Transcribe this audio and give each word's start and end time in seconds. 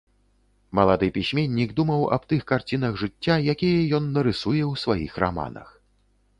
Малады 0.79 1.09
пісьменнік 1.17 1.75
думаў 1.81 2.01
аб 2.17 2.25
тых 2.33 2.41
карцінах 2.53 2.97
жыцця, 3.03 3.35
якія 3.55 3.87
ён 4.01 4.11
нарысуе 4.19 4.57
ў 4.57 4.73
сваіх 4.85 5.11
раманах. 5.25 5.69